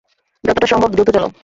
[0.43, 1.31] যতটা সম্ভব দ্রুত চালাও।